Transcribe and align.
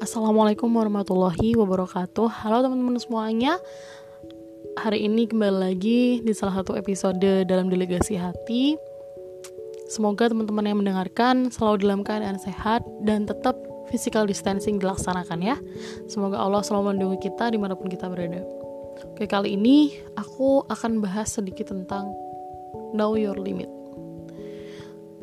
Assalamualaikum 0.00 0.72
warahmatullahi 0.72 1.60
wabarakatuh. 1.60 2.32
Halo 2.32 2.64
teman-teman 2.64 2.96
semuanya. 2.96 3.60
Hari 4.80 5.04
ini 5.04 5.28
kembali 5.28 5.60
lagi 5.60 6.24
di 6.24 6.32
salah 6.32 6.64
satu 6.64 6.72
episode 6.72 7.20
dalam 7.44 7.68
Delegasi 7.68 8.16
Hati. 8.16 8.80
Semoga 9.92 10.32
teman-teman 10.32 10.64
yang 10.64 10.80
mendengarkan 10.80 11.52
selalu 11.52 11.84
dalam 11.84 12.00
keadaan 12.00 12.40
sehat 12.40 12.80
dan 13.04 13.28
tetap 13.28 13.60
physical 13.92 14.24
distancing 14.24 14.80
dilaksanakan 14.80 15.36
ya. 15.44 15.60
Semoga 16.08 16.40
Allah 16.40 16.64
selalu 16.64 16.96
melindungi 16.96 17.28
kita 17.28 17.52
di 17.52 17.60
mana 17.60 17.76
pun 17.76 17.92
kita 17.92 18.08
berada. 18.08 18.40
Oke 19.04 19.28
kali 19.28 19.52
ini 19.52 20.00
aku 20.16 20.64
akan 20.72 21.04
bahas 21.04 21.28
sedikit 21.28 21.76
tentang 21.76 22.08
Know 22.96 23.20
Your 23.20 23.36
Limit. 23.36 23.68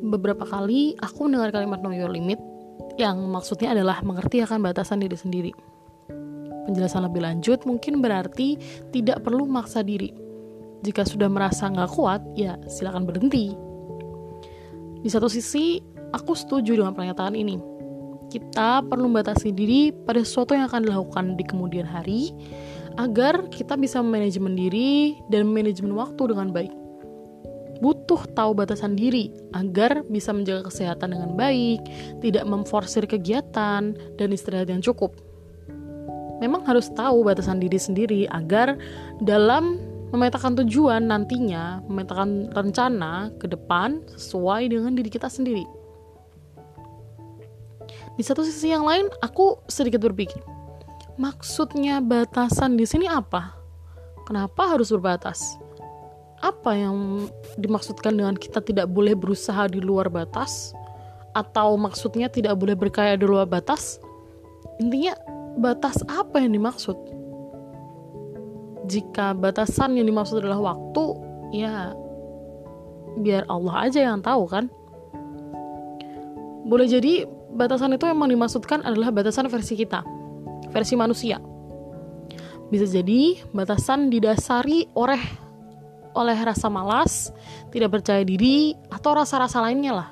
Beberapa 0.00 0.48
kali 0.48 0.96
aku 0.96 1.28
mendengar 1.28 1.60
kalimat 1.60 1.84
Know 1.84 1.92
Your 1.92 2.08
Limit 2.08 2.51
yang 3.00 3.18
maksudnya 3.28 3.72
adalah 3.72 4.04
mengerti 4.04 4.44
akan 4.44 4.60
batasan 4.60 5.00
diri 5.00 5.16
sendiri. 5.16 5.52
Penjelasan 6.68 7.06
lebih 7.08 7.26
lanjut 7.26 7.66
mungkin 7.66 7.98
berarti 7.98 8.54
tidak 8.94 9.26
perlu 9.26 9.48
maksa 9.48 9.82
diri. 9.82 10.14
Jika 10.82 11.06
sudah 11.06 11.30
merasa 11.30 11.70
nggak 11.70 11.90
kuat, 11.94 12.22
ya 12.34 12.58
silakan 12.66 13.06
berhenti. 13.06 13.54
Di 15.02 15.08
satu 15.10 15.26
sisi, 15.26 15.82
aku 16.14 16.34
setuju 16.34 16.78
dengan 16.78 16.94
pernyataan 16.94 17.34
ini. 17.34 17.58
Kita 18.30 18.82
perlu 18.86 19.10
membatasi 19.10 19.50
diri 19.52 19.90
pada 19.92 20.22
sesuatu 20.22 20.54
yang 20.54 20.70
akan 20.70 20.86
dilakukan 20.86 21.24
di 21.38 21.44
kemudian 21.46 21.86
hari, 21.86 22.34
agar 22.98 23.46
kita 23.50 23.78
bisa 23.78 24.02
manajemen 24.02 24.54
diri 24.54 25.18
dan 25.30 25.50
manajemen 25.50 25.94
waktu 25.94 26.22
dengan 26.30 26.50
baik 26.50 26.81
butuh 27.82 28.22
tahu 28.38 28.54
batasan 28.54 28.94
diri 28.94 29.34
agar 29.58 30.06
bisa 30.06 30.30
menjaga 30.30 30.70
kesehatan 30.70 31.18
dengan 31.18 31.34
baik, 31.34 31.82
tidak 32.22 32.46
memforsir 32.46 33.02
kegiatan, 33.10 33.98
dan 34.14 34.28
istirahat 34.30 34.70
yang 34.70 34.78
cukup. 34.78 35.10
Memang 36.38 36.62
harus 36.62 36.86
tahu 36.94 37.26
batasan 37.26 37.58
diri 37.58 37.78
sendiri 37.78 38.20
agar 38.30 38.78
dalam 39.18 39.82
memetakan 40.14 40.54
tujuan 40.62 41.10
nantinya, 41.10 41.82
memetakan 41.90 42.54
rencana 42.54 43.34
ke 43.42 43.50
depan 43.50 43.98
sesuai 44.14 44.70
dengan 44.70 44.94
diri 44.94 45.10
kita 45.10 45.26
sendiri. 45.26 45.66
Di 48.14 48.22
satu 48.22 48.44
sisi 48.44 48.70
yang 48.70 48.84
lain, 48.84 49.08
aku 49.24 49.58
sedikit 49.66 50.04
berpikir, 50.04 50.38
maksudnya 51.16 51.98
batasan 52.04 52.76
di 52.76 52.84
sini 52.84 53.08
apa? 53.08 53.56
Kenapa 54.28 54.76
harus 54.76 54.92
berbatas? 54.92 55.58
Apa 56.42 56.74
yang 56.74 57.30
dimaksudkan 57.54 58.18
dengan 58.18 58.34
kita 58.34 58.58
tidak 58.58 58.90
boleh 58.90 59.14
berusaha 59.14 59.70
di 59.70 59.78
luar 59.78 60.10
batas? 60.10 60.74
Atau 61.32 61.78
maksudnya 61.80 62.28
tidak 62.28 62.58
boleh 62.58 62.76
berkaya 62.76 63.16
di 63.16 63.24
luar 63.24 63.46
batas? 63.46 64.02
Intinya 64.82 65.14
batas 65.56 66.02
apa 66.10 66.42
yang 66.42 66.52
dimaksud? 66.52 66.98
Jika 68.90 69.38
batasan 69.38 69.94
yang 69.96 70.10
dimaksud 70.10 70.42
adalah 70.42 70.74
waktu 70.74 71.04
ya 71.54 71.94
biar 73.22 73.46
Allah 73.46 73.88
aja 73.88 74.02
yang 74.02 74.18
tahu 74.20 74.44
kan? 74.50 74.66
Boleh 76.66 76.90
jadi 76.90 77.24
batasan 77.54 77.94
itu 77.94 78.04
memang 78.10 78.28
dimaksudkan 78.28 78.82
adalah 78.82 79.14
batasan 79.14 79.46
versi 79.46 79.78
kita 79.78 80.02
versi 80.72 80.96
manusia. 80.96 81.36
Bisa 82.72 82.88
jadi 82.88 83.36
batasan 83.52 84.08
didasari 84.08 84.88
oleh 84.96 85.20
oleh 86.12 86.36
rasa 86.36 86.68
malas, 86.68 87.32
tidak 87.72 88.00
percaya 88.00 88.22
diri, 88.22 88.76
atau 88.92 89.16
rasa-rasa 89.16 89.60
lainnya 89.64 89.92
lah. 90.04 90.08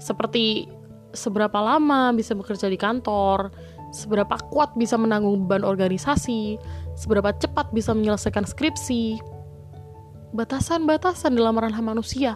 Seperti 0.00 0.68
seberapa 1.14 1.56
lama 1.62 2.10
bisa 2.12 2.34
bekerja 2.34 2.66
di 2.68 2.76
kantor, 2.76 3.54
seberapa 3.94 4.34
kuat 4.50 4.74
bisa 4.74 4.98
menanggung 4.98 5.46
beban 5.46 5.62
organisasi, 5.62 6.58
seberapa 6.98 7.30
cepat 7.36 7.70
bisa 7.70 7.94
menyelesaikan 7.94 8.42
skripsi. 8.42 9.22
Batasan-batasan 10.34 11.38
dalam 11.38 11.54
ranah 11.54 11.78
manusia. 11.78 12.34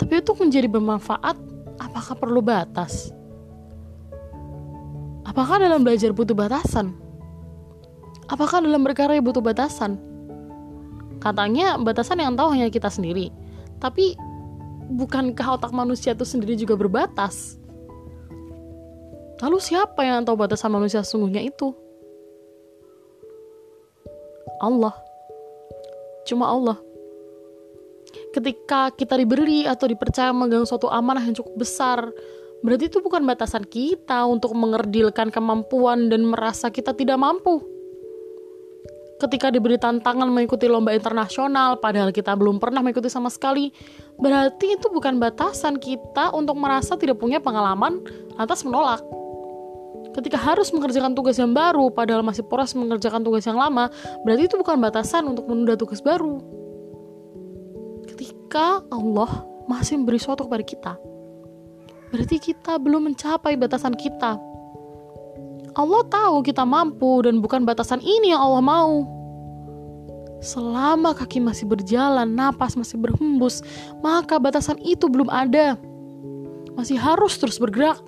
Tapi 0.00 0.26
untuk 0.26 0.42
menjadi 0.42 0.66
bermanfaat, 0.66 1.38
apakah 1.78 2.18
perlu 2.18 2.42
batas? 2.42 3.14
Apakah 5.22 5.62
dalam 5.62 5.86
belajar 5.86 6.10
butuh 6.10 6.34
batasan? 6.34 6.98
Apakah 8.26 8.58
dalam 8.58 8.82
berkarya 8.82 9.22
butuh 9.22 9.38
batasan? 9.38 10.09
Katanya 11.20 11.76
batasan 11.76 12.24
yang 12.24 12.32
tahu 12.32 12.56
hanya 12.56 12.72
kita 12.72 12.88
sendiri. 12.88 13.28
Tapi 13.76 14.16
bukankah 14.88 15.60
otak 15.60 15.72
manusia 15.76 16.16
itu 16.16 16.24
sendiri 16.24 16.56
juga 16.56 16.80
berbatas? 16.80 17.60
Lalu 19.44 19.58
siapa 19.60 20.00
yang 20.04 20.24
tahu 20.24 20.36
batasan 20.36 20.72
manusia 20.72 21.04
sesungguhnya 21.04 21.44
itu? 21.44 21.76
Allah. 24.60 24.96
Cuma 26.24 26.48
Allah. 26.48 26.76
Ketika 28.32 28.92
kita 28.92 29.16
diberi 29.16 29.64
atau 29.68 29.88
dipercaya 29.88 30.32
memegang 30.32 30.64
suatu 30.64 30.88
amanah 30.88 31.24
yang 31.24 31.36
cukup 31.36 31.56
besar, 31.56 32.08
berarti 32.64 32.88
itu 32.88 33.00
bukan 33.00 33.24
batasan 33.24 33.64
kita 33.64 34.24
untuk 34.24 34.52
mengerdilkan 34.56 35.32
kemampuan 35.32 36.08
dan 36.08 36.24
merasa 36.28 36.68
kita 36.68 36.92
tidak 36.92 37.16
mampu 37.16 37.79
ketika 39.20 39.52
diberi 39.52 39.76
tantangan 39.76 40.26
mengikuti 40.32 40.64
lomba 40.64 40.96
internasional 40.96 41.76
padahal 41.76 42.08
kita 42.08 42.32
belum 42.32 42.56
pernah 42.56 42.80
mengikuti 42.80 43.12
sama 43.12 43.28
sekali 43.28 43.68
berarti 44.16 44.80
itu 44.80 44.88
bukan 44.88 45.20
batasan 45.20 45.76
kita 45.76 46.32
untuk 46.32 46.56
merasa 46.56 46.96
tidak 46.96 47.20
punya 47.20 47.38
pengalaman 47.38 48.00
lantas 48.40 48.64
menolak. 48.64 49.04
Ketika 50.10 50.40
harus 50.40 50.74
mengerjakan 50.74 51.14
tugas 51.14 51.38
yang 51.38 51.54
baru 51.54 51.92
padahal 51.92 52.24
masih 52.26 52.42
poros 52.48 52.74
mengerjakan 52.74 53.22
tugas 53.22 53.44
yang 53.44 53.60
lama 53.60 53.92
berarti 54.24 54.48
itu 54.48 54.56
bukan 54.58 54.80
batasan 54.80 55.28
untuk 55.28 55.46
menunda 55.46 55.76
tugas 55.76 56.00
baru. 56.00 56.40
Ketika 58.08 58.82
Allah 58.90 59.46
masih 59.70 60.00
memberi 60.02 60.18
suatu 60.18 60.48
kepada 60.48 60.64
kita 60.64 60.92
berarti 62.10 62.36
kita 62.42 62.74
belum 62.82 63.14
mencapai 63.14 63.54
batasan 63.54 63.94
kita 63.94 64.34
Allah 65.78 66.02
tahu 66.10 66.42
kita 66.42 66.66
mampu 66.66 67.22
dan 67.22 67.38
bukan 67.38 67.62
batasan 67.62 68.02
ini 68.02 68.34
yang 68.34 68.42
Allah 68.42 68.64
mau. 68.64 69.06
Selama 70.40 71.12
kaki 71.12 71.38
masih 71.44 71.68
berjalan, 71.68 72.24
napas 72.32 72.72
masih 72.72 72.96
berhembus, 72.96 73.60
maka 74.00 74.40
batasan 74.40 74.80
itu 74.80 75.04
belum 75.06 75.28
ada. 75.28 75.76
Masih 76.74 76.96
harus 76.96 77.36
terus 77.36 77.60
bergerak. 77.60 78.00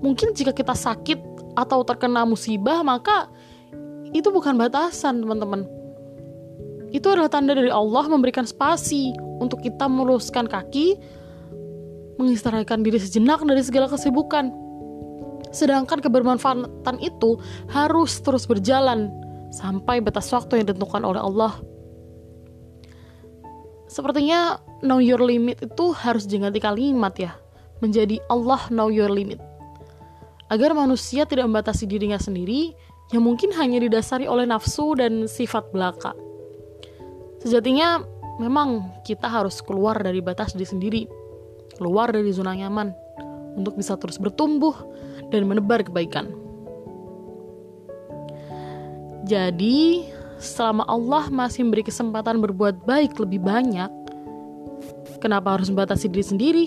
Mungkin 0.00 0.32
jika 0.32 0.56
kita 0.56 0.72
sakit 0.72 1.20
atau 1.60 1.84
terkena 1.84 2.24
musibah, 2.24 2.80
maka 2.80 3.28
itu 4.16 4.32
bukan 4.32 4.56
batasan, 4.56 5.20
teman-teman. 5.20 5.68
Itu 6.88 7.12
adalah 7.12 7.28
tanda 7.28 7.52
dari 7.52 7.68
Allah 7.68 8.08
memberikan 8.08 8.48
spasi 8.48 9.12
untuk 9.44 9.60
kita 9.60 9.84
meluruskan 9.92 10.48
kaki, 10.48 10.96
mengistirahatkan 12.16 12.80
diri 12.80 12.96
sejenak 12.96 13.44
dari 13.44 13.60
segala 13.60 13.92
kesibukan 13.92 14.67
Sedangkan 15.50 16.04
kebermanfaatan 16.04 16.96
itu 17.00 17.40
harus 17.72 18.20
terus 18.20 18.44
berjalan 18.44 19.08
sampai 19.48 20.04
batas 20.04 20.28
waktu 20.32 20.60
yang 20.60 20.68
ditentukan 20.68 21.02
oleh 21.04 21.20
Allah. 21.20 21.56
Sepertinya 23.88 24.60
know 24.84 25.00
your 25.00 25.24
limit 25.24 25.64
itu 25.64 25.86
harus 25.96 26.28
diganti 26.28 26.60
kalimat 26.60 27.16
ya, 27.16 27.32
menjadi 27.80 28.20
Allah 28.28 28.60
know 28.68 28.92
your 28.92 29.08
limit. 29.08 29.40
Agar 30.52 30.76
manusia 30.76 31.24
tidak 31.24 31.48
membatasi 31.48 31.88
dirinya 31.88 32.20
sendiri 32.20 32.76
yang 33.12 33.24
mungkin 33.24 33.52
hanya 33.56 33.80
didasari 33.80 34.28
oleh 34.28 34.44
nafsu 34.44 34.92
dan 34.96 35.24
sifat 35.24 35.72
belaka. 35.72 36.12
Sejatinya 37.40 38.04
memang 38.36 39.00
kita 39.08 39.24
harus 39.24 39.64
keluar 39.64 39.96
dari 39.96 40.20
batas 40.20 40.52
diri 40.52 40.68
sendiri, 40.68 41.02
keluar 41.80 42.12
dari 42.12 42.28
zona 42.28 42.52
nyaman 42.52 42.92
untuk 43.56 43.74
bisa 43.80 43.96
terus 43.96 44.20
bertumbuh 44.20 44.76
dan 45.28 45.48
menebar 45.48 45.84
kebaikan. 45.84 46.32
Jadi, 49.28 50.08
selama 50.40 50.88
Allah 50.88 51.28
masih 51.28 51.68
memberi 51.68 51.84
kesempatan 51.84 52.40
berbuat 52.40 52.88
baik 52.88 53.20
lebih 53.20 53.44
banyak, 53.44 53.92
kenapa 55.20 55.58
harus 55.58 55.68
membatasi 55.68 56.08
diri 56.08 56.24
sendiri? 56.24 56.66